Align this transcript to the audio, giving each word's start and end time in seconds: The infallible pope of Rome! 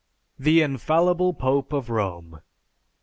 The 0.39 0.63
infallible 0.63 1.31
pope 1.35 1.71
of 1.71 1.91
Rome! 1.91 2.41